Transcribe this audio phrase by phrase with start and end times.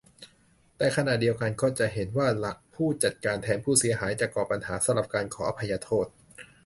[0.77, 6.07] แต่ขณะเดียวกัน ก็เห็นว่าหลัก "ผู้จัดการแทนผู้เสียหาย" จะก่อปัญหา สำหรับ การขออภัยโทษ